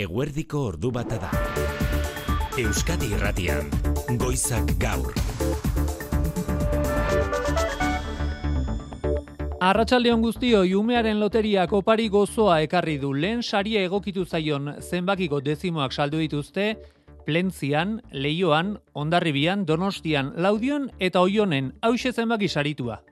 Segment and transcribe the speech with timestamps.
[0.00, 1.30] Eguerdiko ordu bata da.
[2.56, 3.66] Euskadi Irratian,
[4.16, 5.12] Goizak Gaur.
[9.60, 13.12] Arratsaldeon guztio, Iumearen loteriak opari gozoa ekarri du.
[13.12, 16.78] Lehen saria egokitu zaion zenbakiko dezimoak saldu dituzte,
[17.26, 23.02] Plentzian, Leioan, Ondarribian, Donostian, Laudion eta Oionen, hause zenbaki saritua.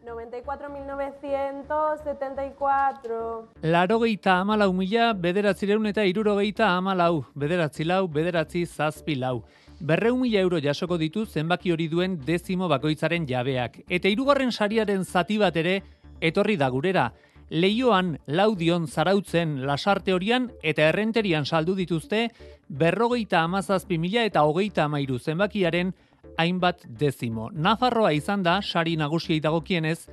[0.44, 3.44] 94.974.
[3.62, 9.44] Laro geita amalau mila, bederatzireun eta irurogeita amalau, bederatzi lau, bederatzi zazpi lau.
[9.80, 13.80] Berreun mila euro jasoko ditu zenbaki hori duen dezimo bakoitzaren jabeak.
[13.88, 15.82] Eta hirugarren sariaren zati bat ere,
[16.20, 17.12] etorri da gurera.
[17.50, 22.30] Leioan, laudion, zarautzen, lasarte horian eta errenterian saldu dituzte,
[22.68, 25.92] berrogeita amazazpi mila eta hogeita amairu zenbakiaren
[26.38, 27.50] hainbat dezimo.
[27.50, 30.08] Nafarroa izan da, sari nagusiei dagokienez,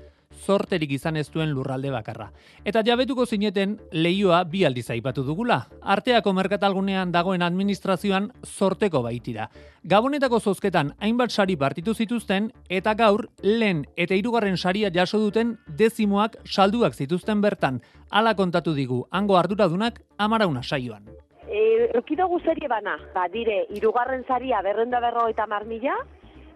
[0.45, 2.29] zorterik izan ez duen lurralde bakarra.
[2.65, 5.63] Eta jabetuko zineten leioa bi aldiz aipatu dugula.
[5.81, 9.49] Arteako merkatalgunean dagoen administrazioan zorteko baitira.
[9.83, 16.37] Gabonetako zozketan hainbat sari partitu zituzten eta gaur lehen eta hirugarren saria jaso duten dezimoak
[16.45, 17.81] salduak zituzten bertan.
[18.09, 21.07] Hala kontatu digu, hango arduradunak amarauna saioan.
[21.47, 25.95] E, Eukidogu serie bana, ba, dire, irugarren zaria berrenda berrogeita mar mila,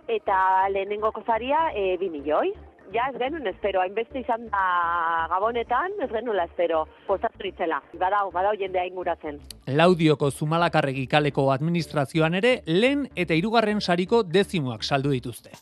[0.07, 2.51] eta lehenengoko zaria e, bi milioi.
[2.91, 4.61] Ja, ez genuen espero, hainbeste izan da
[5.31, 7.77] gabonetan, ez genuela espero, postatu ditzela.
[7.99, 9.37] Badau, badau jendea inguratzen.
[9.79, 15.55] Laudioko Zumalakarregi kaleko administrazioan ere lehen eta hirugarren sariko dezimoak saldu dituzte.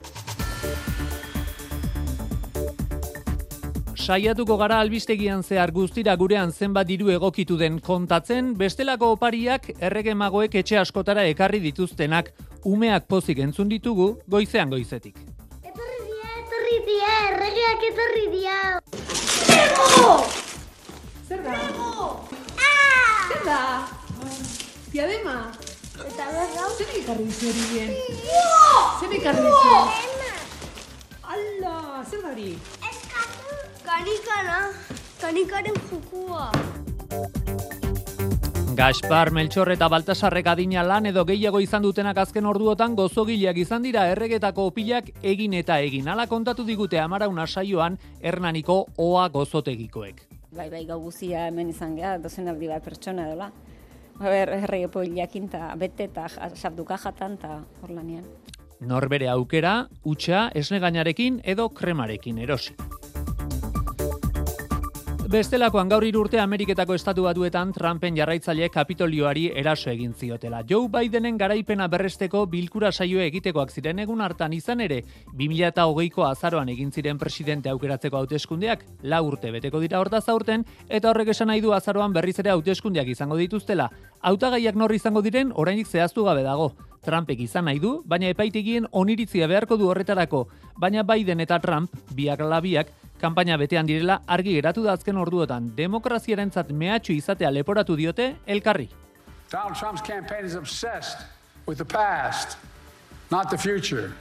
[3.93, 10.57] Saiatuko gara albistegian zehar guztira gurean zenbat diru egokitu den kontatzen, bestelako opariak errege magoek
[10.63, 12.33] etxe askotara ekarri dituztenak
[12.65, 15.21] umeak pozik entzun ditugu goizean goizetik.
[16.69, 18.57] Etorri dia, erregeak etorri dia.
[21.25, 21.53] Zer da?
[22.61, 23.25] Ah!
[23.25, 23.61] Zer da?
[24.93, 25.49] Diadema?
[25.97, 26.69] Eta berrau?
[26.77, 27.89] Zer ekarri dizu hori bien?
[29.01, 29.81] Zer ekarri dizu?
[31.25, 32.53] Ala, zer da hori?
[32.85, 33.57] Eskatu!
[33.81, 34.59] Kanikana,
[35.17, 36.51] kanikaren jukua.
[38.79, 44.05] Gaspar, Melchor eta Baltasarrek adina lan edo gehiago izan dutenak azken orduotan gozogileak izan dira
[44.07, 46.07] erregetako opilak egin eta egin.
[46.07, 50.21] Hala kontatu digute amarauna saioan hernaniko oa gozotegikoek.
[50.55, 53.49] Bai, bai, gau guzia hemen izan geha, dozen aldi bat pertsona dela.
[54.21, 58.23] Ber, errege poliakin ta bete eta sabduka jatan eta hor lanean.
[58.79, 62.79] Norbere aukera, utxa, esnegainarekin edo kremarekin erosi.
[65.29, 70.63] Bestelakoan gaur urte Ameriketako estatu batuetan Trumpen jarraitzaile kapitolioari eraso egin ziotela.
[70.67, 75.03] Joe Bidenen garaipena berresteko bilkura saioa egitekoak ziren egun hartan izan ere,
[75.37, 81.29] 2008ko azaroan egin ziren presidente aukeratzeko hauteskundeak, lau urte beteko dira hortaz aurten, eta horrek
[81.35, 83.91] esan nahi du azaroan berriz ere hauteskundeak izango dituztela.
[84.21, 86.71] Hautagaiak nor izango diren oraindik zehaztu gabe dago.
[87.05, 92.41] Trumpek izan nahi du, baina epaitegien oniritzia beharko du horretarako, baina Biden eta Trump, biak
[92.41, 98.89] labiak, kanpaina betean direla argi geratu da azken orduotan demokraziarentzat mehatxu izatea leporatu diote elkarri.
[99.51, 101.17] Donald Trump's campaign is obsessed
[101.67, 102.57] with the past,
[103.31, 104.11] not the future.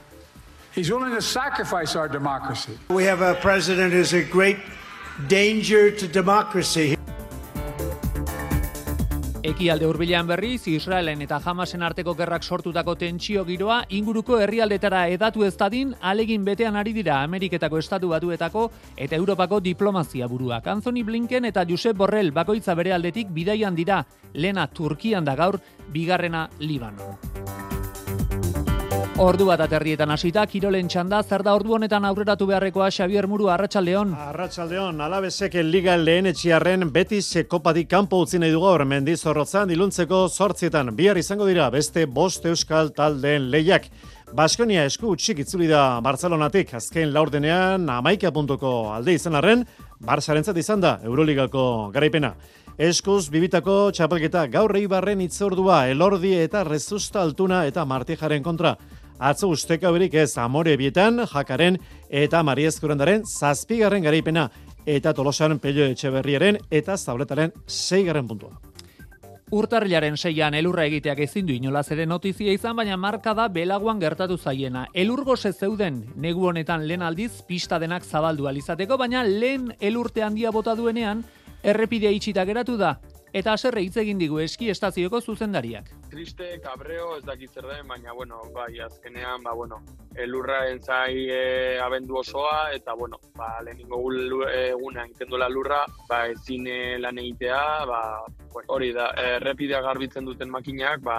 [0.75, 2.77] He's willing to sacrifice our democracy.
[2.89, 4.57] We have a president who's a great
[5.27, 6.95] danger to democracy.
[9.39, 15.53] Ekialde hurbilean berriz, Israelen eta Hamasen arteko gerrak sortutako tentsio giroa inguruko herrialdetara edatu ez
[15.55, 18.65] dadin alegin betean ari dira Ameriketako estatu batuetako
[18.97, 20.67] eta Europako diplomazia buruak.
[20.67, 26.49] Anthony Blinken eta Josep Borrell bakoitza bere aldetik bidaian dira, lena Turkian da gaur, bigarrena
[26.59, 27.78] Libanon.
[29.19, 34.13] Ordu bat aterrietan hasita, Kirolen txanda, zer da ordu honetan aurreratu beharrekoa Xavier Muru, Arratsaldeon.
[34.29, 40.93] Arratsaldeon, alabezek liga lehen etxiarren beti sekopatik kanpo utzi nahi du gaur mendizorrotzan diluntzeko sortzietan.
[40.95, 43.89] Bihar izango dira beste bost euskal taldeen lehiak.
[44.39, 49.65] Baskonia esku utxik itzuli da Barcelonatik azken laurdenean amaika puntuko alde izan arren,
[49.99, 52.37] Barsarentzat izan da Euroligako garaipena.
[52.79, 58.77] Eskuz bibitako txapelketa gaur eibarren itzordua elordi eta rezusta altuna eta martijaren kontra.
[59.19, 61.75] Atzo usteka berik ez amore bietan, jakaren
[62.09, 64.45] eta mariezkurandaren zazpigarren garaipena
[64.87, 68.55] eta tolosan pelio etxeberriaren eta zabletaren seigarren puntua.
[69.51, 74.37] Urtarrilaren seian elurra egiteak ezin du inolaz ere notizia izan, baina marka da belaguan gertatu
[74.37, 74.85] zaiena.
[74.93, 80.51] Elurgo ze zeuden negu honetan lehen aldiz pista denak zabaldu alizateko, baina lehen elurte handia
[80.51, 81.25] bota duenean
[81.63, 82.99] errepidea itxita geratu da.
[83.33, 85.89] Eta aserre hitz egin digu eski estazioko zuzendariak.
[86.09, 89.77] triste, cabreo, ez dakit zer den, baina, bueno, bai, azkenean, ba, bueno,
[90.15, 96.25] elurra entzai e, abendu osoa, eta, bueno, ba, lehenengo gul- eguna egiten duela lurra, ba,
[96.27, 98.01] ezin eh, lan egitea, ba,
[98.67, 101.17] hori da, errepidea garbitzen duten makinak, ba,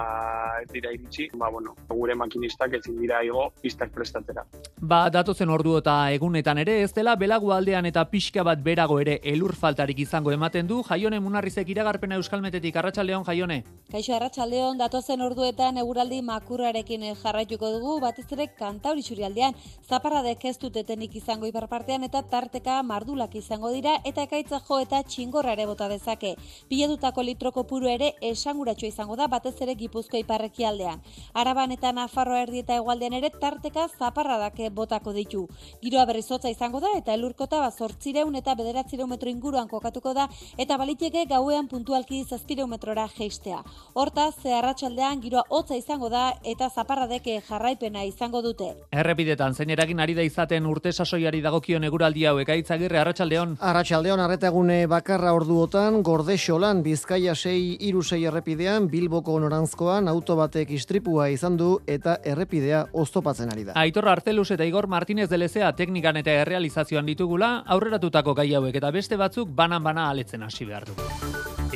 [0.61, 4.45] ez dira iritsi, ba, bueno, gure makinistak ezin dira igo pistak prestatzera.
[4.81, 9.19] Ba, datozen ordu eta egunetan ere, ez dela belagu aldean eta pixka bat berago ere
[9.23, 13.61] elur faltarik izango ematen du, jaione munarrizek iragarpena euskalmetetik, arratsaldeon jaione.
[13.91, 19.53] Kaixo arratsaldeon datozen orduetan eguraldi makurrarekin jarraituko dugu, batez ere kantauri aldean,
[19.87, 25.53] zaparradek ez dutetenik izango iparpartean eta tarteka mardulak izango dira eta ekaitza jo eta txingorra
[25.53, 26.35] ere bota dezake.
[26.69, 31.01] Biledutako litroko puru ere esanguratxo izango da batez ere gipuzko iparreki aldean.
[31.33, 35.47] Araban eta Nafarroa erdi eta egualdean ere tarteka zaparradak botako ditu.
[35.81, 40.27] Giroa berriz hotza izango da eta elurkota bat zortzireun eta bederatzireun metro inguruan kokatuko da
[40.57, 43.61] eta baliteke gauean puntualki zazpireun metrora geistea.
[43.93, 48.71] Hortaz, zeharratxaldean giroa hotza izango da eta zaparradeke jarraipena izango dute.
[48.91, 53.57] Errepidetan, zein eragin ari da izaten urte sasoiari dagokion eguraldi hau ekaitzagirre arratsaldeon.
[53.71, 61.57] Arratsaldeon arretagune bakarra orduotan Gordexolan Bizkaia 6 hiru errepidean Bilboko norantzkoan auto batek istripua izan
[61.59, 63.73] du eta errepidea oztopatzen ari da.
[63.75, 68.91] Aitor Artelus eta Igor Martinez de Lezea teknikan eta errealizazioan ditugula aurreratutako gai hauek eta
[68.95, 71.03] beste batzuk banan bana aletzen hasi behar dugu.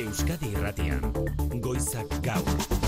[0.06, 1.12] Euskadi Irratian
[1.60, 2.85] Goizak Gaur.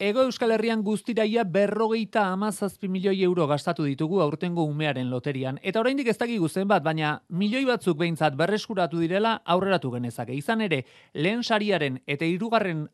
[0.00, 5.58] Ego Euskal Herrian guztiraia berrogeita amazazpi milioi euro gastatu ditugu aurtengo umearen loterian.
[5.60, 10.32] Eta oraindik ez dakigu zenbat, baina milioi batzuk behintzat berreskuratu direla aurreratu genezake.
[10.32, 12.86] Izan ere, lehen sariaren eta hirugarren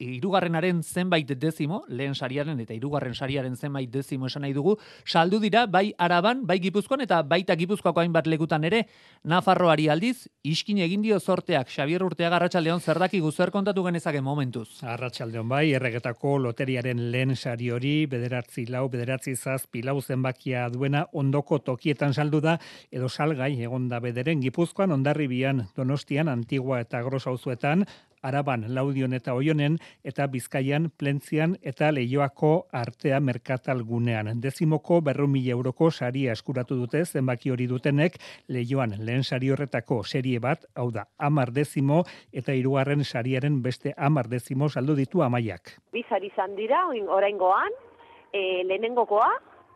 [0.00, 5.66] irugarrenaren zenbait dezimo, lehen sariaren eta irugarren sariaren zenbait dezimo esan nahi dugu, saldu dira
[5.66, 8.86] bai araban, bai gipuzkoan eta baita gipuzkoako hainbat legutan ere,
[9.24, 14.80] Nafarroari aldiz, iskin egin dio sorteak, Xabier Urteaga Arratxaldeon zerdaki guzer kontatu genezake momentuz.
[14.82, 21.58] Arratxaldeon bai, erregetako loteriaren lehen sari hori, bederatzi lau, bederatzi zaz, pilau zenbakia duena ondoko
[21.58, 22.56] tokietan saldu da,
[22.90, 27.84] edo salgai egonda bederen gipuzkoan, ondarri bian, donostian, antigua eta grosauzuetan,
[28.22, 34.28] Araban, Laudion eta Oionen eta Bizkaian, Plentzian eta Leioako artea merkatal gunean.
[34.40, 38.18] Dezimoko berru mila euroko saria eskuratu dute zenbaki hori dutenek
[38.48, 42.02] Leioan lehen sari horretako serie bat, hau da, amar dezimo
[42.32, 45.76] eta hirugarren sariaren beste amar dezimo saldu ditu amaiak.
[45.92, 47.72] Bizari izan dira, orain goan,
[48.32, 49.30] e, lehenengokoa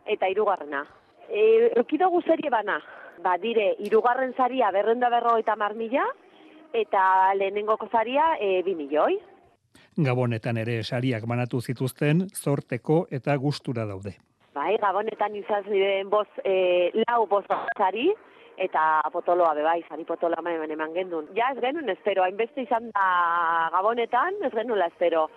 [0.05, 0.85] eta hirugarrena.
[1.29, 2.77] E, Rukidogu serie bana,
[3.23, 6.05] ba dire, hirugarren saria berrenda berro eta marmila,
[6.75, 9.17] eta lehenengo kozaria e, bi milioi.
[9.95, 14.15] Gabonetan ere sariak banatu zituzten, zorteko eta gustura daude.
[14.55, 17.43] Bai, gabonetan izan ziren boz, e, lau boz
[17.77, 18.09] sari,
[18.57, 21.27] eta potoloa bebai, sari potoloa eman eman gendun.
[21.35, 23.07] Ja, ez genuen espero, hainbeste izan da
[23.75, 25.27] gabonetan, ez genuen espero.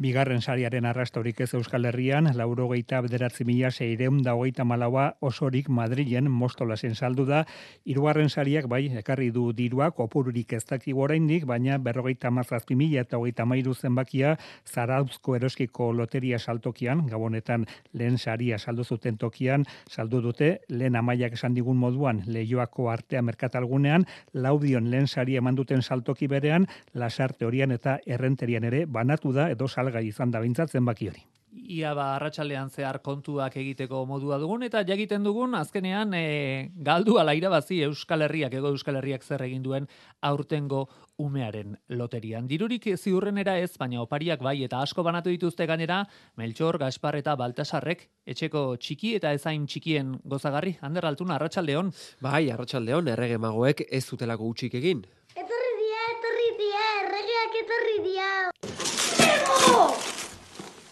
[0.00, 5.66] Bigarren sariaren arrastorik ez Euskal Herrian, lauro geita bederatzi mila seireun da hogeita malaua osorik
[5.68, 7.42] Madrilen mostolasen saldu da.
[7.84, 13.18] Hirugarren sariak bai, ekarri du dirua, kopururik ez daki oraindik, baina berrogeita mazazpi mila eta
[13.20, 20.50] hogeita mairu zenbakia zarauzko eroskiko loteria saltokian, gabonetan lehen saria saldu zuten tokian, saldu dute,
[20.70, 27.44] lehen amaiak esan digun moduan, lehioako artea merkatalgunean, laudion lehen saria manduten saltoki berean, lasarte
[27.44, 31.26] horian eta errenterian ere, banatu da edo sal salgai izan da bintzatzen baki hori.
[31.50, 37.34] Ia ba, arratsaldean zehar kontuak egiteko modua dugun, eta jagiten dugun, azkenean, e, galdu ala
[37.34, 39.88] irabazi Euskal Herriak, ego Euskal Herriak zer egin duen
[40.22, 40.84] aurtengo
[41.18, 42.46] umearen loterian.
[42.46, 46.04] Dirurik ziurrenera ez, baina opariak bai, eta asko banatu dituzte ganera,
[46.38, 51.90] Melchor, Gaspar eta Baltasarrek, etxeko txiki eta ezain txikien gozagarri, Ander Altuna, arratsaldeon.
[52.22, 55.02] Bai, arratsaldeon errege magoek ez zutelako utxik egin.
[55.34, 58.69] Etorri dia, etorri dia, erregeak etorri dia.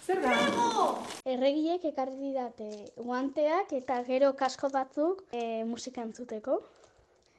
[0.07, 0.35] Zer da?
[1.28, 6.61] Erregiek ekarri didate guanteak eta gero kasko batzuk e, musika entzuteko.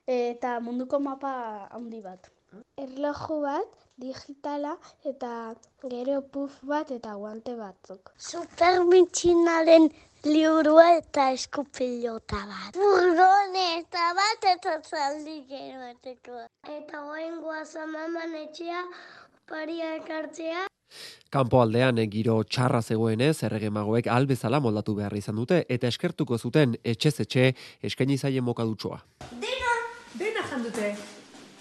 [0.09, 1.31] Eta munduko mapa
[1.71, 2.29] handi bat.
[2.81, 4.75] Erloju bat, digitala
[5.11, 5.31] eta
[5.83, 8.13] gero puf bat eta guante batzuk.
[8.29, 9.89] Supermitxinaren
[10.29, 12.79] liburua eta eskupilota bat.
[12.79, 16.41] Furgoneta bat eta zaldi gero bateko.
[16.77, 18.83] Eta goen guaza maman etxea,
[19.53, 20.68] paria ekartzea.
[21.29, 26.75] Kanpo aldean giro txarra zegoenez errege magoek albezala moldatu behar izan dute eta eskertuko zuten
[26.83, 27.53] etxez etxe
[27.83, 28.99] eskaini zaien mokadutxoa.
[29.45, 29.77] Dena!
[30.17, 30.93] Dena jandute.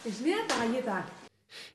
[0.06, 1.17] Ez dira eta gaietak.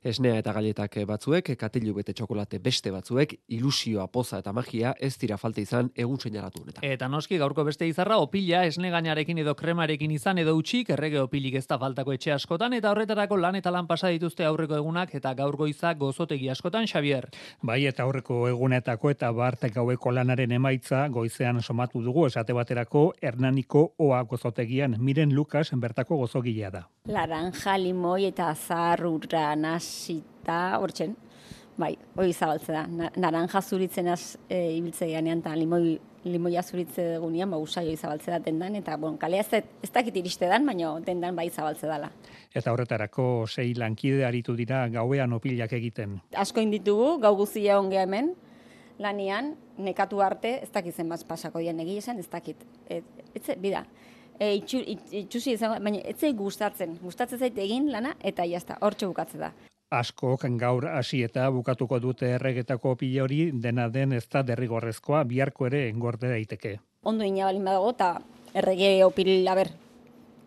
[0.04, 5.38] Esnea eta galetak batzuek, katilu bete txokolate beste batzuek, ilusioa, poza eta magia ez dira
[5.40, 6.84] falta izan egun seinalatu honetan.
[6.84, 11.56] Eta noski gaurko beste izarra opila esne gainarekin edo kremarekin izan edo utxik errege opilik
[11.56, 15.32] ez da faltako etxe askotan eta horretarako lan eta lan pasa dituzte aurreko egunak eta
[15.38, 17.30] gaur goiza gozotegi askotan Xavier.
[17.62, 23.94] Bai eta aurreko egunetako eta barte gaueko lanaren emaitza goizean somatu dugu esate baterako Hernaniko
[23.96, 26.84] oa gozotegian Miren Lucas bertako gozogilea da.
[27.08, 29.54] Laranja, limoi eta zarrura
[29.94, 31.14] nasita hortzen.
[31.76, 32.86] Bai, hori zabaltze da.
[32.86, 37.96] Na- Naranja zuritzen az e, ibiltze ganean eta limoi, limoia zuritze dugunean, ba, usai hori
[37.96, 41.88] zabaltze da dendan, eta bon, kalea ez, ez dakit iriste dan, baina dendan bai zabaltze
[41.90, 42.12] dala.
[42.54, 46.20] Eta horretarako sei lankide aritu dira gauean opilak egiten.
[46.32, 48.34] Asko inditugu, gau guzia ongea hemen,
[48.98, 52.62] lanian, nekatu arte, ez dakit zenbaz pasako dian egia esan, ez dakit.
[52.88, 53.02] Et,
[53.34, 53.82] etze, bida,
[54.38, 58.78] e, itxu, it, itxusi izango, baina ez zait gustatzen, gustatzen zait egin lana, eta jazta,
[58.80, 59.50] hortxe bukatze da.
[59.94, 65.66] Askok gaur hasi eta bukatuko dute erregetako opila hori dena den ez da derrigorrezkoa biharko
[65.66, 66.78] ere engorde daiteke.
[67.02, 68.20] Ondo ina balin badago, eta
[68.54, 69.70] errege opil, aber,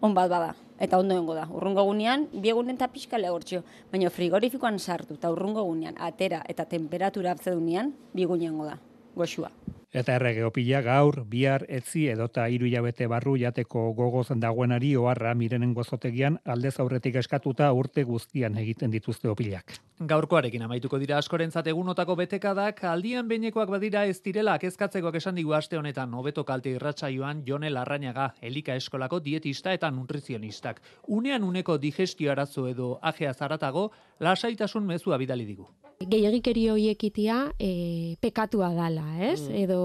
[0.01, 0.55] on bat bada.
[0.79, 1.47] Eta ondo egongo da.
[1.49, 3.63] Urrungo gunean, biegunen eta pixka legortxo.
[3.91, 8.77] Baina frigorifikoan sartu eta urrungo gunean, atera eta temperatura abzedunean, biguneango da.
[9.15, 9.51] Goxua.
[9.95, 15.73] Eta errege opila gaur, bihar, etzi edota hiru hilabete barru jateko gogoz dagoenari oharra mirenen
[15.73, 19.77] gozotegian aldez aurretik eskatuta urte guztian egiten dituzte opilak.
[20.09, 25.79] Gaurkoarekin amaituko dira askorentzat egunotako betekadak, aldian beinekoak badira ez direla kezkatzekoak esan digu aste
[25.79, 30.81] honetan hobeto kalte irratsaioan Jone Larrañaga, elika eskolako dietista eta nutrizionistak.
[31.07, 35.71] Unean uneko digestio arazo edo ajea zaratago, lasaitasun mezua bidali digu.
[36.05, 39.41] Gehiagikeri horiek itia e, pekatua dala, ez?
[39.47, 39.55] Mm.
[39.63, 39.79] Edo,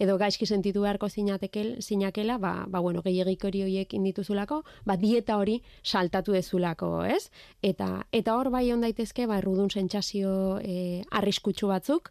[0.00, 5.60] edo gaizki sentitu beharko zinatekel, zinakela, ba, ba bueno, gehiagikeri horiek indituzulako, ba, dieta hori
[5.82, 7.28] saltatu ezulako, ez?
[7.62, 12.10] Eta, eta hor bai on daitezke, ba, errudun sentsazio e, arriskutsu batzuk,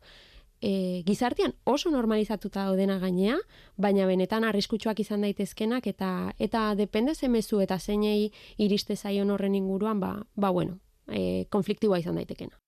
[0.61, 3.39] e, gizartean oso normalizatuta daudena gainea,
[3.75, 9.55] baina benetan arriskutsuak izan daitezkenak eta eta depende ze mezu eta zeinei iriste zaion horren
[9.55, 10.77] inguruan, ba, ba bueno,
[11.09, 12.61] e, konfliktiboa izan daitekena.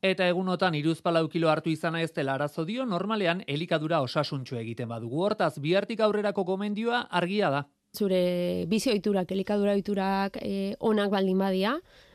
[0.00, 5.20] Eta egunotan iruzpalau kilo hartu izana ez dela arazo dio, normalean elikadura osasuntxu egiten badugu.
[5.26, 7.66] Hortaz, bihartik aurrerako gomendioa argia da.
[7.92, 11.74] Zure bizi ohiturak, elikadura ohiturak e, onak baldin badia,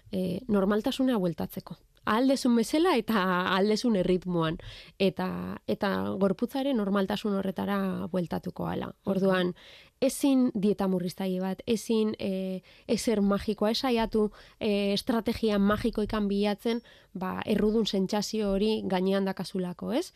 [0.09, 1.77] e, normaltasunea bueltatzeko.
[2.05, 3.21] Aldezun bezala eta
[3.55, 4.59] aldezun erritmoan.
[4.99, 5.27] Eta,
[5.67, 7.79] eta gorputzaren normaltasun horretara
[8.11, 8.91] bueltatuko ala.
[9.09, 9.53] Orduan,
[10.01, 16.81] ezin dieta murriztaile bat, ezin e, ezer magikoa, esaiatu e, estrategia magikoikan bilatzen,
[17.13, 20.11] ba, errudun sentsazio hori gainean dakasulako, ez?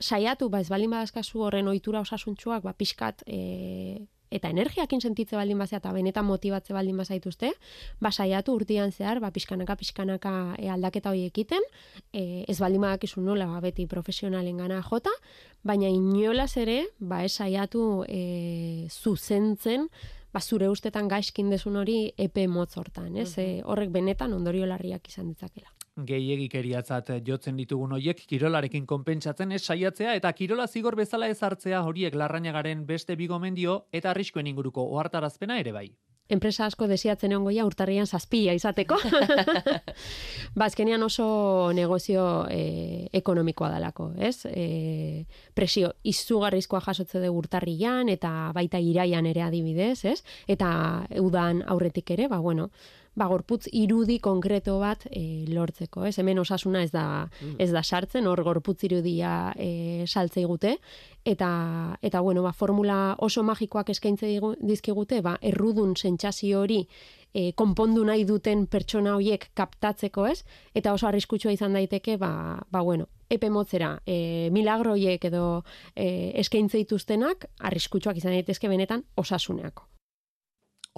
[0.00, 5.58] Saiatu, ba, ez baldin badazkazu horren ohitura osasuntsuak, ba, pixkat, e, eta energiakin sentitze baldin
[5.58, 7.52] bazea eta benetan motibatze baldin bazaituzte,
[8.00, 11.66] ba saiatu urtean zehar, ba pixkanaka pixkanaka e, aldaketa hori ekiten,
[12.12, 15.12] e, ez baldin badakizu nola ba, beti profesionalen gana jota,
[15.66, 19.90] baina inolaz ere, ba ez saiatu e, zuzentzen,
[20.32, 23.34] ba zure ustetan gaizkin desun hori epe motz hortan, ez?
[23.38, 25.79] E, horrek benetan ondorio larriak izan ditzakela.
[25.98, 32.14] Gehiegikeriatzat jotzen ditugun hoiek kirolarekin konpentsatzen ez saiatzea eta kirola zigor bezala ez hartzea horiek
[32.14, 35.90] larrainagaren beste bigomendio eta arriskuen inguruko ohartarazpena ere bai.
[36.30, 38.94] enpresa asko desiatzen egon urtarrian zazpia izateko.
[40.56, 44.46] ba, azkenean oso negozio e, ekonomikoa dalako, ez?
[44.46, 50.22] E, presio izugarrizkoa jasotze dugu urtarrian eta baita iraian ere adibidez, ez?
[50.46, 50.70] Eta
[51.18, 52.70] udan aurretik ere, ba, bueno,
[53.14, 56.16] ba, gorputz irudi konkreto bat e, lortzeko, ez?
[56.18, 57.04] Hemen osasuna ez da,
[57.58, 60.76] ez da sartzen, hor gorputz irudia e, saltzei gute,
[61.24, 61.50] eta,
[62.02, 66.84] eta bueno, ba, formula oso magikoak eskaintze dizkigute, ba, errudun sentsazio hori
[67.34, 70.42] e, konpondu nahi duten pertsona horiek kaptatzeko, ez?
[70.74, 72.32] Eta oso arriskutsua izan daiteke, ba,
[72.70, 75.62] ba bueno, epe motzera, e, milagro horiek edo
[75.94, 79.86] e, eskaintze dituztenak arriskutsuak izan daitezke benetan osasuneako.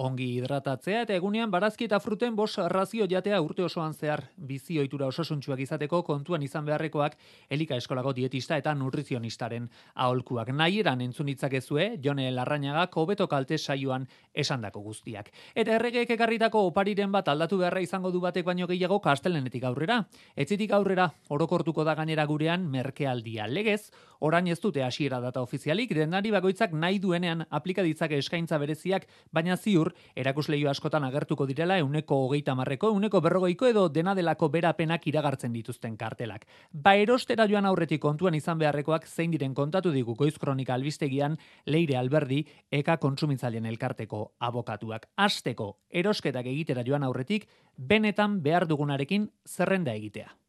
[0.01, 5.05] Ongi hidratatzea eta egunean barazki eta fruten bos razio jatea urte osoan zehar bizi ohitura
[5.05, 7.13] osasuntsuak izateko kontuan izan beharrekoak
[7.53, 10.49] elika eskolako dietista eta nutrizionistaren aholkuak.
[10.49, 15.29] Nahieran entzun ditzakezue Jone Larrañagak hobeto kalte saioan esandako guztiak.
[15.53, 20.07] Eta erregeek ekarritako opariren bat aldatu beharra izango du batek baino gehiago kastelenetik aurrera.
[20.35, 26.31] Etzitik aurrera orokortuko da gainera gurean merkealdia legez, orain ez dute hasiera data ofizialik, dendari
[26.31, 32.15] bakoitzak nahi duenean aplika ditzake eskaintza bereziak, baina ziur ziur, erakusleio askotan agertuko direla euneko
[32.25, 36.45] hogeita marreko, euneko berrogeiko edo dena delako berapenak iragartzen dituzten kartelak.
[36.71, 41.97] Ba erostera joan aurretik kontuan izan beharrekoak zein diren kontatu digu goiz kronika albistegian Leire
[41.97, 45.09] Alberdi eka kontsumitzaileen elkarteko abokatuak.
[45.17, 47.47] Asteko erosketak egitera joan aurretik
[47.77, 50.42] benetan behar dugunarekin zerrenda egitea.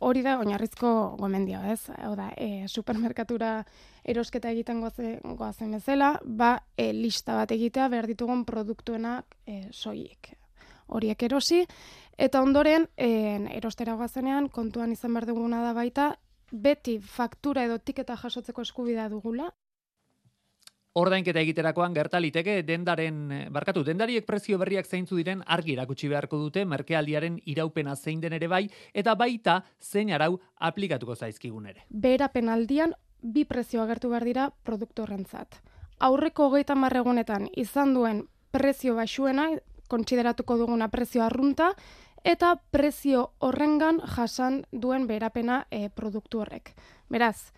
[0.00, 1.88] Hori da oinarrizko gomendia, ez?
[1.96, 3.62] Hau da, e, supermerkatura
[4.04, 10.34] erosketa egiten goaze, goazen bezala, ba, e, lista bat egitea behar ditugun produktuenak e, soilik.
[10.92, 11.64] Horiek erosi,
[12.18, 13.08] eta ondoren, e,
[13.56, 16.10] erostera goazenean, kontuan izan behar duguna da baita,
[16.52, 19.48] beti faktura edo tiketa jasotzeko eskubidea dugula,
[20.96, 26.64] Ordainketa egiterakoan gertaliteke dendaren eh, barkatu dendariek prezio berriak zeintzu diren argi erakutsi beharko dute
[26.64, 28.62] merkealdiaren iraupena zein den ere bai
[28.94, 31.84] eta baita zein arau aplikatuko zaizkigun ere.
[31.90, 35.60] Bera penaldian bi prezio agertu behar dira produktu horrentzat.
[36.00, 39.50] Aurreko hogeita marregunetan izan duen prezio baxuena,
[39.88, 41.74] kontsideratuko duguna prezio arrunta,
[42.24, 46.72] eta prezio horrengan jasan duen berapena e, produktu horrek.
[47.12, 47.52] Beraz,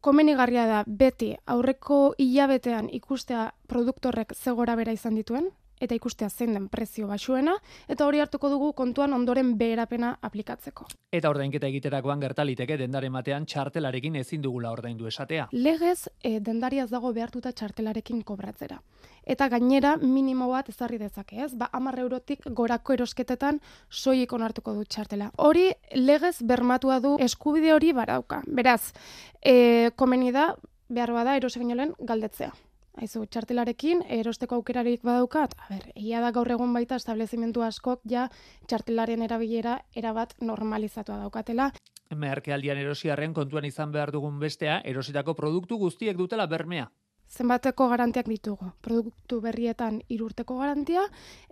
[0.00, 6.68] komenigarria da beti aurreko hilabetean ikustea produktorrek zegora bera izan dituen, eta ikustea zein den
[6.68, 7.56] prezio basuena,
[7.88, 10.86] eta hori hartuko dugu kontuan ondoren beherapena aplikatzeko.
[11.12, 15.48] Eta ordainketa egiterakoan gertaliteke dendaren batean txartelarekin ezin dugula ordaindu esatea.
[15.52, 18.80] Legez, e, dendariaz dago behartuta txartelarekin kobratzera.
[19.28, 21.52] Eta gainera, minimo bat ezarri dezake, ez?
[21.54, 25.30] Ba, amar eurotik gorako erosketetan soilik onartuko du txartela.
[25.36, 28.42] Hori, legez bermatua du eskubide hori barauka.
[28.46, 28.94] Beraz,
[29.42, 30.54] e, komeni da,
[30.88, 32.52] behar bada eroseginolen galdetzea.
[32.98, 38.24] Aizu, txartelarekin erosteko aukerarik badaukat, a ber, egia da gaur egun baita establezimentu askok ja
[38.66, 41.70] txartelaren erabilera erabat normalizatua daukatela.
[42.10, 46.88] Merkealdian erosiarren kontuan izan behar dugun bestea, erositako produktu guztiek dutela bermea.
[47.28, 48.70] Zenbateko garantiak ditugu.
[48.82, 51.02] Produktu berrietan irurteko garantia,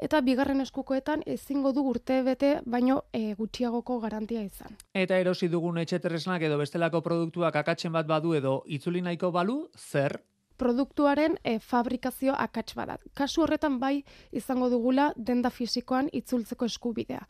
[0.02, 4.78] eta bigarren eskukoetan ezingo du urte bete, baino e, gutxiagoko garantia izan.
[4.94, 10.18] Eta erosi dugun etxeterresnak edo bestelako produktuak akatzen bat badu edo itzuli nahiko balu, zer?
[10.56, 13.00] Produktuaren e, fabrikazio akats badat.
[13.14, 17.26] Kasu horretan bai izango dugula denda fisikoan itzultzeko eskubidea.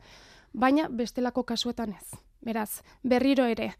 [0.53, 2.19] Baina bestelako kasuetan ez.
[2.41, 3.73] Beraz, berriro ere,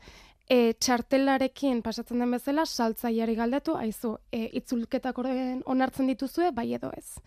[0.50, 5.20] e, txartelarekin pasatzen den bezala, saltzaiari galdetu, aizu, e, itzulketak
[5.66, 7.20] onartzen dituzue, bai edo ez.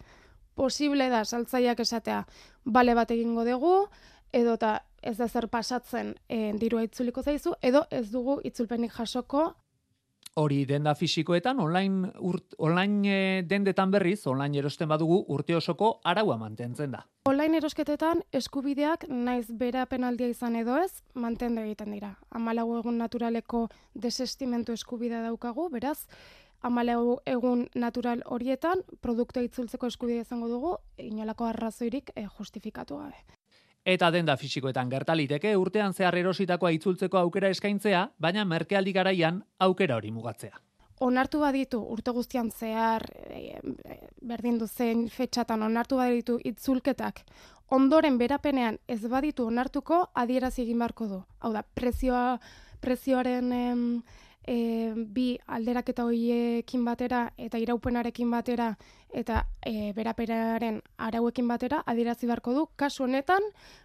[0.55, 2.25] Posible da, saltzaiak esatea,
[2.65, 3.75] bale bat egingo dugu,
[4.33, 9.55] edo eta ez da zer pasatzen e, dirua itzuliko zaizu, edo ez dugu itzulpenik jasoko
[10.39, 16.37] Hori denda fisikoetan, online, urt, online e, dendetan berriz, online erosten badugu urte osoko araua
[16.39, 17.01] mantentzen da.
[17.27, 22.13] Online erosketetan eskubideak naiz bera penaldia izan edo ez, mantendu egiten dira.
[22.31, 26.07] Amalau egun naturaleko desestimentu eskubidea daukagu, beraz,
[26.63, 30.77] amalau egun natural horietan, produktu itzultzeko eskubidea izango dugu,
[31.11, 33.40] inolako arrazoirik e, justifikatu gabe
[33.85, 40.11] eta denda fisikoetan gertaliteke urtean zehar erositakoa itzultzeko aukera eskaintzea, baina merkealdi garaian aukera hori
[40.11, 40.59] mugatzea.
[41.01, 43.57] Onartu baditu urte guztian zehar e,
[44.21, 47.23] berdin duzen fetxatan onartu baditu itzulketak
[47.71, 51.23] ondoren berapenean ez baditu onartuko adierazi egin barko du.
[51.41, 52.39] Hau da, prezioa
[52.81, 53.53] prezioaren
[54.47, 58.71] e, bi alderaketa hoiekin batera eta iraupenarekin batera
[59.13, 63.43] eta e, beraperaren arauekin batera adirazi beharko du kasu honetan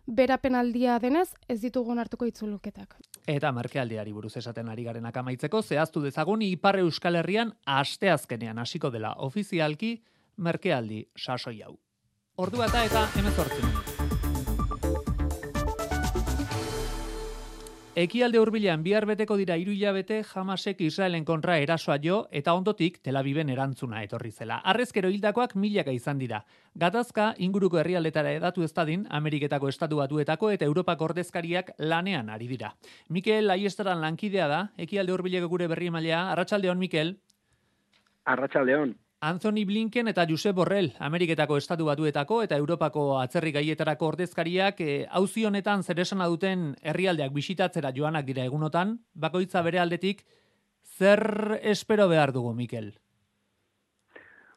[0.08, 2.98] berapenaldia denez ez ditugu hartuko itzuluketak.
[3.28, 9.16] Eta merkealdiari buruz esaten ari garenak amaitzeko zehaztu dezagun Ipar Euskal Herrian asteazkenean hasiko dela
[9.18, 9.98] ofizialki
[10.38, 11.78] merkealdi sasoi hau.
[12.38, 13.95] Ordua eta eta 18
[17.96, 23.16] Ekialde hurbilean bihar beteko dira hiru hilabete Hamasek Israelen kontra erasoa jo eta ondotik Tel
[23.16, 24.58] Aviven erantzuna etorri zela.
[24.72, 26.42] Arrezkero hildakoak milaka izan dira.
[26.76, 32.74] Gatazka inguruko herrialdetara edatu estadin Ameriketako estatu batuetako eta Europako ordezkariak lanean ari dira.
[33.08, 36.26] Mikel Aiestaran lankidea da, Ekialde hurbileko gure berri emailea.
[36.34, 37.16] Arratsaldeon Mikel.
[38.26, 38.98] Arratsaldeon.
[39.26, 44.84] Anthony Blinken eta Josep Borrell, Ameriketako estatu batuetako eta Europako atzerri gaietarako ordezkariak
[45.18, 45.98] auzi honetan zer
[46.30, 50.22] duten herrialdeak bisitatzera joanak dira egunotan, bakoitza bere aldetik,
[50.98, 52.94] zer espero behar dugu, Mikel?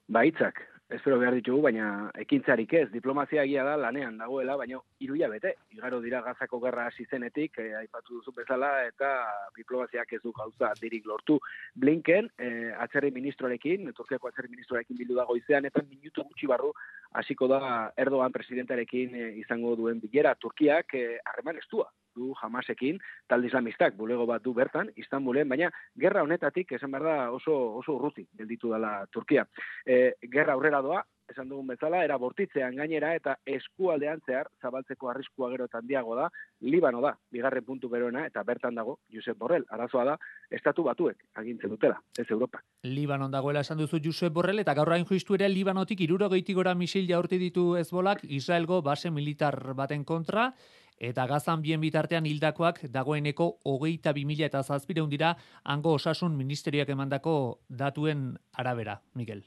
[0.07, 5.53] Baitzak, espero behar ditugu, baina ekintzarik ez, diplomazia egia da lanean dagoela, baina iruia bete,
[5.77, 9.11] igaro dira gazako gerra hasi zenetik, eh, aipatu duzu bezala, eta
[9.57, 11.39] diplomaziak ez du gauza dirik lortu.
[11.75, 16.73] Blinken, eh, atzerri ministroarekin, Turkiako atzerri ministroarekin bildu dago izan, eta minutu gutxi barru
[17.13, 20.35] hasiko da Erdogan presidentarekin eh, izango duen bilera.
[20.41, 22.99] Turkiak harreman estua du Hamasekin,
[23.31, 27.95] talde islamistak bulego bat du bertan, Istanbulen, baina gerra honetatik, esan behar da, oso, oso
[27.97, 29.47] urruti gelditu dela Turkia.
[29.87, 35.51] E, gerra aurrera doa, esan dugun bezala, era bortitzean gainera eta eskualdean zehar zabaltzeko arriskua
[35.53, 36.29] gero eta handiago da,
[36.61, 40.17] Libano da, bigarren puntu beroena, eta bertan dago, Josep Borrell, arazoa da,
[40.51, 42.63] estatu batuek agintzen dutela, ez Europa.
[42.83, 47.09] Libanon dagoela esan duzu Josep Borrell, eta gaur hain juistu ere Libanotik irurogeitik gora misil
[47.09, 50.53] jaurti ditu ezbolak Israelgo base militar baten kontra,
[50.99, 56.89] eta gazan bien bitartean hildakoak dagoeneko hogeita bi mila eta zazpireun dira hango osasun ministerioak
[56.89, 59.45] emandako datuen arabera, Miguel.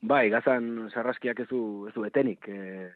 [0.00, 2.48] Bai, gazan sarraskiak ez du, ez du etenik.
[2.48, 2.88] E,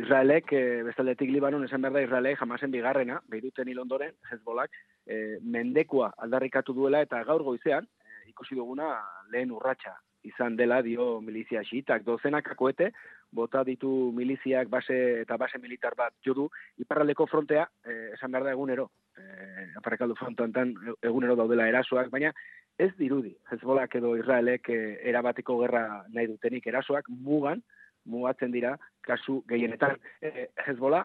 [0.00, 4.72] Israelek, e, bestaldetik Libanon, esan behar da Israelek jamasen bigarrena, behiruten hil ondoren, Hezbolak,
[5.04, 8.94] e, mendekua aldarrikatu duela eta gaur goizean, e, ikusi duguna
[9.32, 12.04] lehen urratsa izan dela dio milizia xiitak.
[12.06, 12.92] Dozenak akoete,
[13.30, 18.54] bota ditu miliziak base eta base militar bat jodu, iparraldeko frontea, eh, esan behar da
[18.56, 22.32] egunero, eh, aparrekaldu frontoan egunero daudela erasoak, baina
[22.78, 27.62] ez dirudi, Hezbolak edo Israelek eh, erabateko gerra nahi dutenik erasoak, mugan,
[28.08, 29.98] mugatzen dira, kasu gehienetan.
[30.22, 31.02] Eh, Hezbola,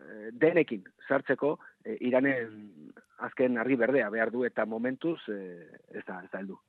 [0.00, 2.92] eh, denekin sartzeko eh, iranen
[3.26, 6.60] azken argi berdea behar du eta momentuz eh, ez da, ez da heldu.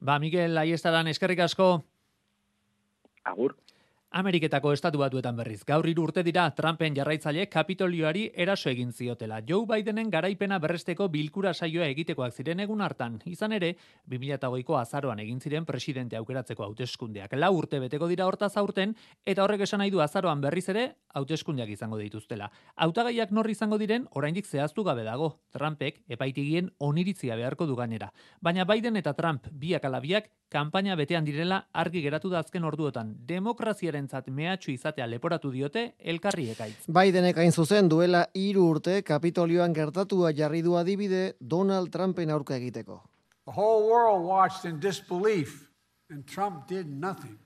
[0.00, 1.84] Ba, Miguel, ahi eskerrik asko.
[3.24, 3.56] Agur.
[4.16, 5.58] Ameriketako estatu batuetan berriz.
[5.68, 9.42] Gaur hiru urte dira Trumpen jarraitzaile Kapitolioari eraso egin ziotela.
[9.44, 13.18] Joe Bidenen garaipena berresteko bilkura saioa egitekoak ziren egun hartan.
[13.28, 13.74] Izan ere,
[14.08, 17.34] 2008ko azaroan egin ziren presidente aukeratzeko hauteskundeak.
[17.36, 18.94] La urte beteko dira hortaz aurten
[19.26, 22.48] eta horrek esan nahi du azaroan berriz ere hauteskundeak izango dituztela.
[22.76, 25.42] Hautagaiak norri izango diren oraindik zehaztu gabe dago.
[25.52, 28.08] Trumpek epaitigien oniritzia beharko du gainera.
[28.40, 33.14] Baina Biden eta Trump biak alabiak kanpaina betean direla argi geratu da azken orduotan.
[34.06, 36.86] Demokraziarentzat mehatxu izatea leporatu diote elkarri ekaitz.
[36.88, 43.02] Bidenek hain zuzen duela hiru urte Kapitolioan gertatua jarri du adibide Donald Trumpen aurka egiteko.
[43.46, 45.68] The whole world watched in disbelief
[46.10, 47.38] and Trump did nothing.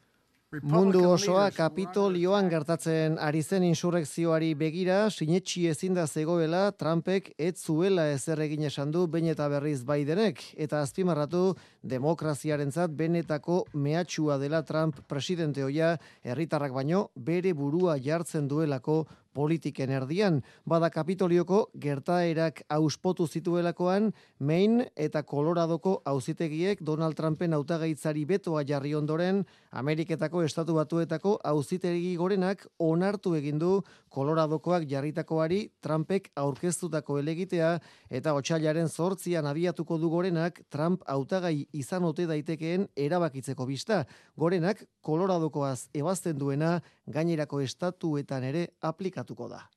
[0.51, 8.09] Mundu osoa kapitolioan gertatzen ari zen insurrekzioari begira, sinetxi ezin da zegoela Trumpek ez zuela
[8.11, 11.55] ezer egin esan du behin eta berriz Bidenek, eta azpimarratu
[11.95, 15.93] demokraziarentzat benetako mehatxua dela Trump presidente hoia
[16.25, 25.23] herritarrak baino bere burua jartzen duelako politiken erdian, bada kapitolioko gertaerak auspotu zituelakoan, Maine eta
[25.23, 33.59] Coloradoko auzitegiek Donald Trumpen hautagaitzari betoa jarri ondoren, Ameriketako estatu batuetako auzitegi gorenak onartu egin
[33.59, 37.77] du Coloradokoak jarritakoari Trumpek aurkeztutako elegitea
[38.11, 44.05] eta otxailaren zortzian abiatuko du gorenak Trump hautagai izan ote daitekeen erabakitzeko bista.
[44.37, 46.81] Gorenak Coloradokoaz ebazten duena
[47.13, 49.69] gainerako estatuetan ere aplikatuko da.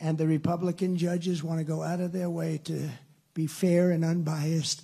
[0.00, 2.90] And the Republican judges want to go out of their way to
[3.34, 4.82] be fair and unbiased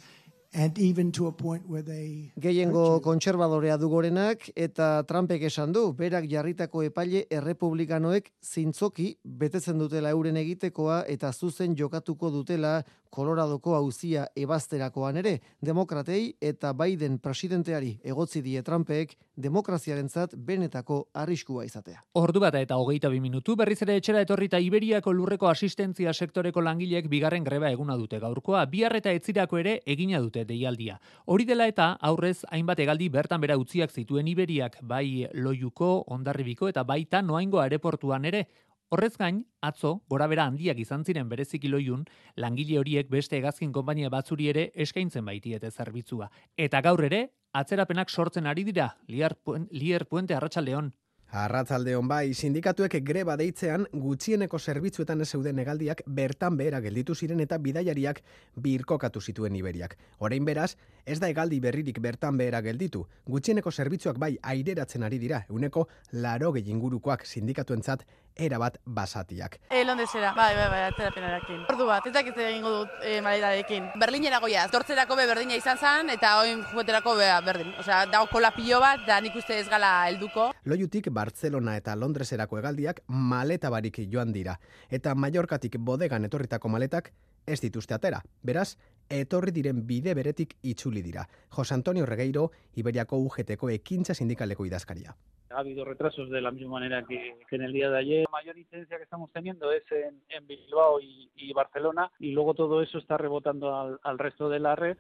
[0.55, 5.93] and even to a point where they Gehiengo kontserbadorea du gorenak eta Trumpek esan du
[5.97, 14.23] berak jarritako epaile errepublikanoek zintzoki betetzen dutela euren egitekoa eta zuzen jokatuko dutela Koloradoko hauzia
[14.41, 22.01] ebazterakoan ere, demokratei eta Biden presidenteari egotzi die Trumpek demokraziarentzat benetako arriskua izatea.
[22.17, 26.65] Ordu bat eta hogeita bi minutu berriz ere etxera etorri eta Iberiako lurreko asistentzia sektoreko
[26.65, 30.97] langileek bigarren greba eguna dute gaurkoa, bihar eta etzirako ere egina dute deialdia.
[31.27, 36.89] Hori dela eta aurrez hainbat egaldi bertan bera utziak zituen Iberiak bai loiuko, ondarribiko eta
[36.89, 38.47] baita noaingo aeroportuan ere,
[38.93, 42.03] Horrez gain, atzo, gora bera handiak izan ziren berezik iloiun,
[42.45, 46.29] langile horiek beste egazkin konpainia batzuri ere eskaintzen baitiete zerbitzua.
[46.67, 47.23] Eta gaur ere,
[47.57, 49.39] atzerapenak sortzen ari dira, lier,
[49.71, 50.93] lier puente arratsaldeon.
[51.33, 57.57] Arratzaldeon bai, sindikatuek greba deitzean gutxieneko zerbitzuetan ez zeuden negaldiak bertan behera gelditu ziren eta
[57.57, 58.21] bidaiariak
[58.67, 59.97] birkokatu zituen iberiak.
[60.19, 60.75] Orain beraz,
[61.07, 63.07] ez da egaldi berririk bertan behera gelditu.
[63.25, 68.05] Gutxieneko zerbitzuak bai aireratzen ari dira, euneko laro ingurukoak sindikatuentzat
[68.37, 69.59] erabat basatiak.
[69.71, 71.65] E, Londesera, bai, bai, bai, aterapenarekin.
[71.73, 73.91] Ordu bat, ez dakit egingo dut e, maletarekin.
[74.01, 77.75] Berlinera goia, tortzerako be berdina izan zen, eta oin jugueterako be berdin.
[77.83, 80.51] Osea, dago kolapio bat, da nik uste ez gala helduko.
[80.65, 84.59] Loiutik Barcelona eta Londreserako hegaldiak maleta barik joan dira.
[84.91, 87.13] Eta Mallorcatik bodegan etorritako maletak
[87.47, 88.23] ez dituzte atera.
[88.43, 88.77] Beraz,
[89.11, 91.27] etorri diren bide beretik itzuli dira.
[91.51, 95.15] Jose Antonio Regueiro, Iberiako UGTko ekintza sindikaleko idazkaria.
[95.55, 98.25] Ha habido retrasos de la misma manera que, que, en el día de ayer.
[98.25, 102.55] La mayor incidencia que estamos teniendo es en, en Bilbao y, y, Barcelona y luego
[102.55, 104.97] todo eso está rebotando al, al resto de la red.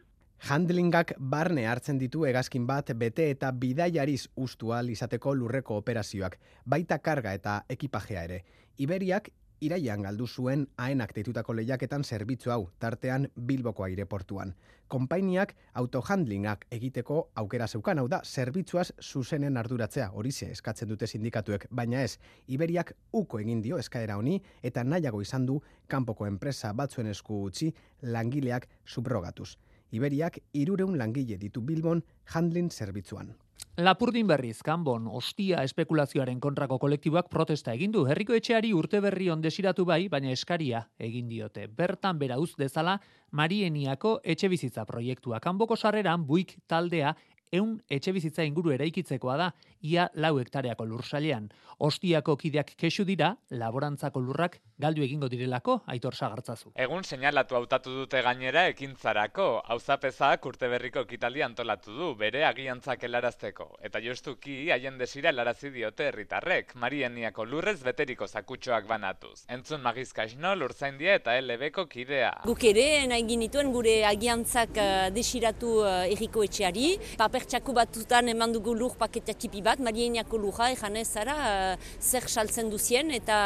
[0.48, 7.34] Handlingak barne hartzen ditu hegazkin bat bete eta bidaiariz ustual izateko lurreko operazioak, baita karga
[7.34, 8.40] eta ekipajea ere.
[8.78, 9.30] Iberiak
[9.62, 14.54] iraian galdu zuen haenak deitutako lehiaketan zerbitzu hau, tartean Bilboko aireportuan.
[14.90, 22.02] Konpainiak autohandlingak egiteko aukera zeukan hau da, zerbitzuaz zuzenen arduratzea, horize eskatzen dute sindikatuek, baina
[22.02, 27.44] ez, Iberiak uko egin dio eskaera honi eta nahiago izan du kanpoko enpresa batzuen esku
[27.46, 27.70] utzi
[28.02, 29.54] langileak subrogatuz.
[29.92, 32.02] Iberiak irureun langile ditu Bilbon
[32.34, 33.34] handling zerbitzuan.
[33.80, 38.02] Lapurdin berriz, kanbon, ostia espekulazioaren kontrako kolektiboak protesta egin du.
[38.04, 41.64] Herriko etxeari urte berri on desiratu bai, baina eskaria egin diote.
[41.72, 42.98] Bertan bera uz dezala,
[43.32, 45.40] Marieniako etxe bizitza proiektua.
[45.40, 47.14] Kanboko sarreran buik taldea
[47.52, 49.50] eun etxe bizitza inguru eraikitzekoa da,
[49.82, 51.50] ia lau hektareako lursailean.
[51.82, 56.72] Ostiako kideak kesu dira, laborantzako lurrak galdu egingo direlako, aitor sagartzazu.
[56.84, 63.68] Egun seinalatu hautatu dute gainera ekintzarako, auzapezak urte berriko ekitaldi antolatu du, bere agiantzak helarazteko.
[63.82, 69.42] Eta jostuki, haien desira helarazi diote herritarrek, marieniako lurrez beteriko zakutxoak banatuz.
[69.52, 72.32] Entzun magizka esno, lurzaindia eta LB-ko kidea.
[72.46, 78.52] Guk ere, nahi ginituen gure agiantzak uh, desiratu uh, erriko etxeari, paper txaku batutan eman
[78.54, 81.36] dugu lur paketa tipi bat, marieniako lurra, ejanez zara,
[81.74, 83.38] uh, zer saltzen duzien, eta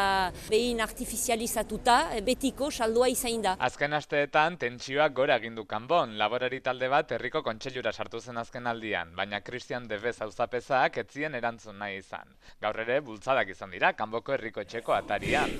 [0.49, 3.57] behin artifizializatuta, betiko saldua izain da.
[3.69, 9.15] Azken asteetan, tentsioak gora egindu kanbon, laborari talde bat herriko kontseilura sartu zen azken aldian,
[9.17, 12.37] baina Christian Devez auzapezak etzien erantzun nahi izan.
[12.63, 15.57] Gaur ere, bultzadak izan dira, kanboko herriko etxeko atarian.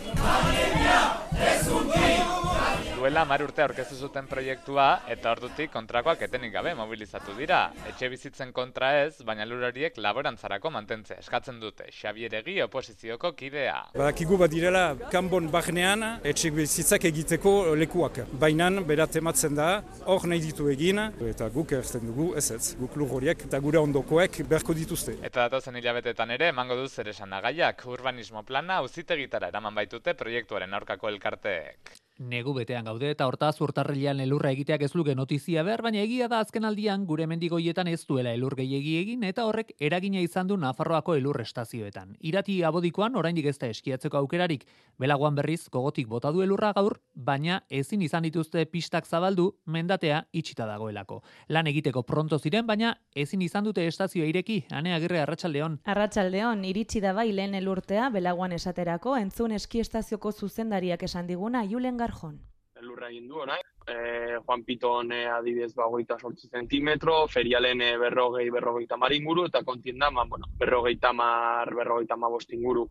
[3.07, 7.61] Duela mar urte aurkeztu zuten proiektua eta ordutik kontrakoak etenik gabe mobilizatu dira.
[7.87, 11.85] Etxe bizitzen kontra ez, baina lurariek laborantzarako mantentzea eskatzen dute.
[11.95, 13.77] Xavier Egi oposizioko kidea.
[13.95, 14.81] Badakigu bat direla
[15.13, 18.19] kanbon bagnean etxe bizitzak egiteko lekuak.
[18.43, 19.69] Bainan berat ematzen da,
[20.03, 23.79] hor nahi ditu egin, eta guk erzen dugu ez ez, guk lur horiek eta gure
[23.85, 25.15] ondokoek beharko dituzte.
[25.21, 30.75] Eta datozen hilabetetan ere, emango du zer esan agaiak, urbanismo plana auzitegitara eraman baitute proiektuaren
[30.75, 31.95] aurkako elkarteek.
[32.19, 36.39] Negu betean gaude eta hortaz urtarrilean elurra egiteak ez luke notizia behar, baina egia da
[36.41, 41.15] azken aldian gure mendigoietan ez duela elur gehiegi egin eta horrek eragina izan du Nafarroako
[41.15, 42.15] elur estazioetan.
[42.21, 44.65] Irati abodikoan oraindik ez da eskiatzeko aukerarik,
[44.99, 50.65] belagoan berriz gogotik bota du elurra gaur, baina ezin izan dituzte pistak zabaldu mendatea itxita
[50.65, 51.21] dagoelako.
[51.51, 55.83] Lan egiteko pronto ziren, baina ezin izan dute estazioa ireki, ane agirre arratsaldeon.
[55.85, 62.06] Arratsaldeon iritsi da bai lehen elurtea belagoan esaterako entzun eski estazioko zuzendariak esan diguna Julen
[62.07, 62.37] Garjon.
[62.77, 63.63] Elurra egin du, orain.
[63.89, 69.63] E, Juan Piton e, adibidez bagoita sortzi zentimetro, ferialen e, berrogei, berrogeita mar inguru, eta
[69.65, 72.87] kontienda, ma, bueno, berrogeita mar, berrogeita ma bost inguru.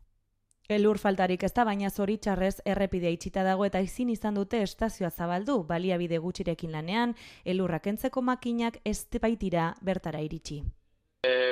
[0.76, 5.60] Elur faltarik ez da, baina zoritxarrez errepidea itxita dago eta ezin izan dute estazioa zabaldu,
[5.70, 7.14] baliabide gutxirekin lanean,
[7.46, 10.64] elurrak entzeko makinak ez baitira bertara iritsi.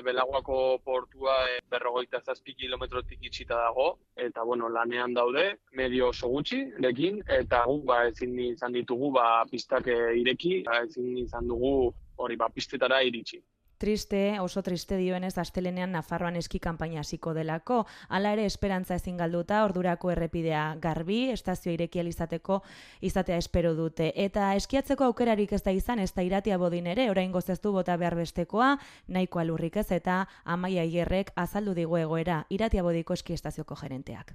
[0.02, 6.64] Belaguako portua e, berrogeita zazpi kilometrotik itxita dago, eta bueno, lanean daude, medio oso gutxi,
[6.80, 11.94] lekin, eta gu ba, ezin izan ditugu ba, pistak e, ireki, ba, ezin izan dugu
[12.18, 13.42] hori ba, pistetara iritsi.
[13.84, 17.82] Triste, oso triste dioenez astelenean Nafarroan eski kanpaina hasiko delako.
[18.08, 22.62] Hala ere esperantza ezin galduta ordurako errepidea garbi, estazio irekial izateko
[23.10, 24.13] izatea espero dute.
[24.15, 28.15] Eta eskiatzeko aukerarik ez da izan, ez da iratia bodin ere, orain gozeztu bota behar
[28.22, 28.72] bestekoa,
[29.10, 34.32] nahiko alurrik ez eta amaia hierrek azaldu digu egoera iratia bodiko eski estazioko gerenteak.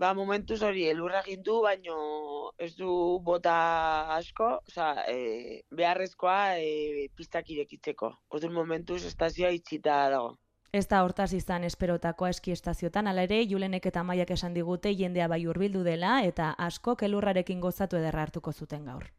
[0.00, 1.94] Ba, momentuz hori elurra egin du, baino
[2.66, 2.92] ez du
[3.24, 3.56] bota
[4.14, 8.08] asko, oza, e, beharrezkoa e, pistak irekitzeko.
[8.32, 10.32] Orduan momentuz estazioa itxita dago.
[10.72, 15.28] Ez da hortaz izan esperotakoa eski estaziotan, ala ere, Julenek eta Maiak esan digute jendea
[15.28, 19.10] bai hurbildu dela eta asko kelurrarekin gozatu ederra hartuko zuten gaur.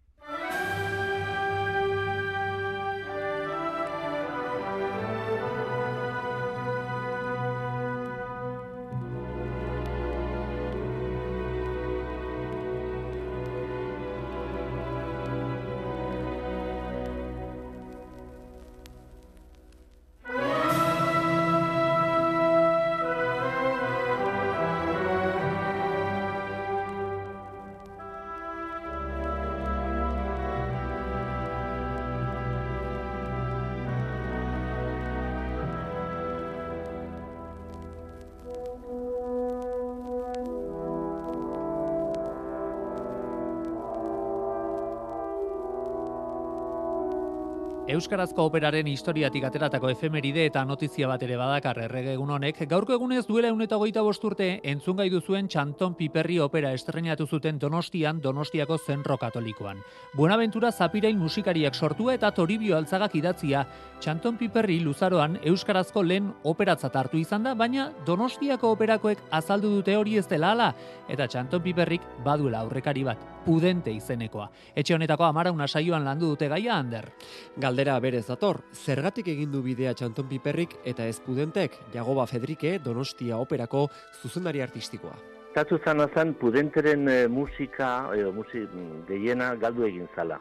[47.92, 53.26] Euskarazko operaren historiatik ateratako efemeride eta notizia bat ere badakar errege egun honek, gaurko egunez
[53.28, 59.18] duela uneta goita bosturte entzun gai duzuen Txanton Piperri opera estrenatu zuten Donostian Donostiako zenro
[59.20, 59.82] katolikoan.
[60.16, 63.66] Buenaventura Zapirain musikariak sortua eta Toribio Altzagak idatzia,
[64.00, 70.16] Txanton Piperri luzaroan Euskarazko lehen operatzat hartu izan da, baina Donostiako operakoek azaldu dute hori
[70.16, 70.72] ez dela ala,
[71.12, 74.50] eta Txanton Piperrik baduela aurrekari bat, pudente izenekoa.
[74.76, 77.10] Etxe honetako amara una saioan landu dute gaia hander.
[77.58, 83.88] Galdera berez dator, zergatik egin du bidea Txanton Piperrik eta ezpudentek Jagoba Fedrike Donostia operako
[84.22, 85.18] zuzendari artistikoa.
[85.52, 88.72] Tatu zana zen pudenteren e, musika, edo musik
[89.10, 90.38] gehiena galdu egin zala.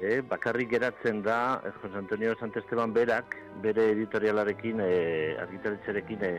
[0.00, 6.32] E, bakarrik geratzen da e, Jose Antonio Santesteban berak, bere editorialarekin, e, argitaritzarekin e,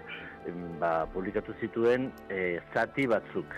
[0.81, 3.53] ba, publikatu zituen e, zati batzuk.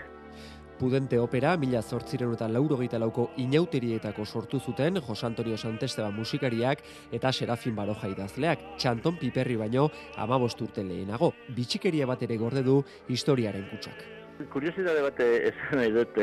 [0.80, 6.80] Pudente opera, mila zortziren eta laurogeita lauko inauterietako sortu zuten Jos Antonio Santesteba musikariak
[7.12, 12.78] eta Serafin Baroja idazleak, txanton piperri baino amabost urte lehenago, bitxikeria bat ere gorde du
[13.12, 14.00] historiaren kutsak.
[14.54, 16.16] Kuriosidade bat esan nahi dut,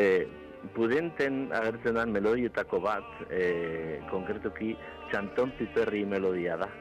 [0.73, 4.73] Pudenten agertzen den melodietako bat, e, konkretuki
[5.11, 6.71] txanton piperri melodia da.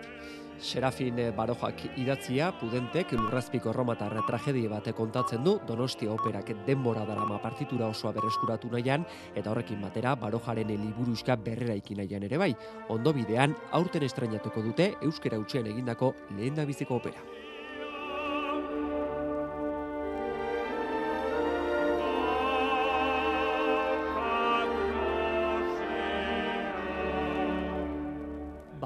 [0.59, 7.89] Serafin Barojak idatzia, pudentek lurrazpiko romatarra tragedie bate kontatzen du, Donostia operak denbora darama partitura
[7.93, 12.55] osoa berreskuratu nahian, eta horrekin batera, Barojaren liburuska berrera nahian ere bai.
[12.89, 17.46] Ondo bidean, aurten estrenatuko dute, Euskera Utsean egindako lehen biziko opera.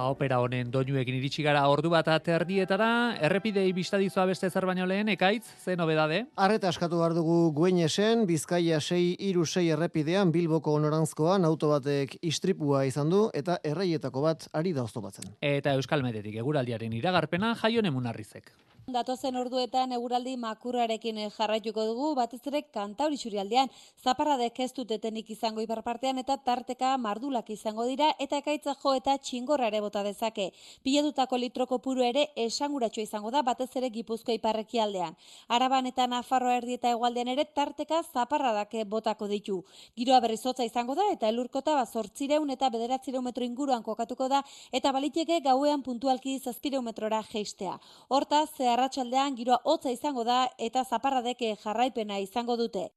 [0.01, 2.87] Ba, opera honen doinuekin iritsi gara ordu bat aterdietara,
[3.27, 6.23] errepidei biztadizoa beste zer baino lehen, ekaitz, ze nobedade?
[6.41, 12.87] Arreta askatu behar dugu guenesen, Bizkaia 6 iru 6 errepidean, Bilboko honorantzkoan, auto batek istripua
[12.89, 15.35] izan du, eta erraietako bat ari da oztopatzen.
[15.53, 18.55] Eta Euskal Medetik eguraldiaren iragarpena jaionen munarrizek.
[18.92, 23.70] Datozen orduetan eguraldi makurrarekin jarraituko dugu, batez ere kantauri surialdean,
[24.03, 29.68] zaparradek ez dutetenik izango iparpartean eta tarteka mardulak izango dira eta ekaitza jo eta txingorra
[29.68, 30.50] ere bota dezake.
[30.83, 35.16] Pilatutako litroko puru ere esanguratxo izango da batez ere gipuzko iparreki aldean.
[35.48, 39.61] Araban eta Nafarroa erdi eta egualdean ere tarteka zaparradak botako ditu.
[39.96, 45.40] Giroa berrizotza izango da eta elurkota bazortzireun eta bederatzireun metro inguruan kokatuko da eta baliteke
[45.40, 47.79] gauean puntualki zazpireun metrora geistea.
[48.09, 48.46] Horta,
[48.81, 52.88] arratsaldean giroa hotza izango da eta zaparradeke jarraipena izango dute.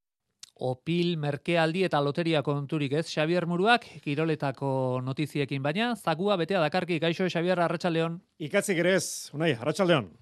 [0.64, 7.26] Opil, merkealdi eta loteria konturik ez, Xavier Muruak, kiroletako notiziekin baina, zakua betea dakarki, gaixo
[7.26, 8.20] Xavier Arratxaldeon.
[8.48, 10.12] Ikatzik ere ez, unai, Arratxaldeon.